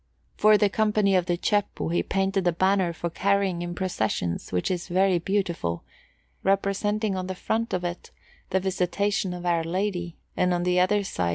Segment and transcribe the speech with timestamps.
[0.35, 4.71] For the Company of the Ceppo he painted the banner for carrying in processions, which
[4.71, 5.83] is very beautiful,
[6.41, 8.09] representing on the front of it
[8.49, 11.29] the Visitation of Our Lady, and on the other side S.